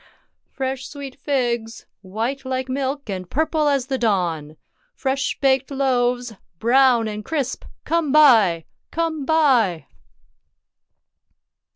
—Fresh 0.57 0.87
sweet 0.89 1.15
figs! 1.19 1.85
white 2.01 2.43
like 2.43 2.67
milk, 2.67 3.07
and 3.07 3.29
purple 3.29 3.67
as 3.69 3.85
the 3.85 3.99
dawn! 3.99 4.57
Fresh 4.95 5.37
baked 5.39 5.69
loaves, 5.69 6.33
brown 6.57 7.07
and 7.07 7.23
crisp. 7.23 7.65
Come 7.85 8.11
buy! 8.11 8.65
Come 8.89 9.25
buy 9.27 9.85